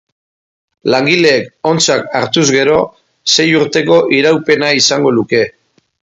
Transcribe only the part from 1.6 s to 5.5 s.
ontzat hartuz gero, sei urteko iraupena izango luke.